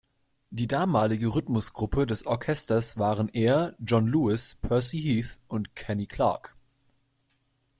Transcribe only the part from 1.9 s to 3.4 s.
des Orchesters waren